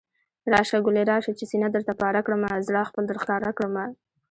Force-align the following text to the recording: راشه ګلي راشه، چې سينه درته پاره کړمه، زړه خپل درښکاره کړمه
راشه 0.51 0.77
ګلي 0.85 1.03
راشه، 1.11 1.31
چې 1.39 1.45
سينه 1.51 1.67
درته 1.75 1.93
پاره 2.01 2.21
کړمه، 2.25 2.51
زړه 2.67 2.81
خپل 2.89 3.03
درښکاره 3.07 3.51
کړمه 3.57 3.85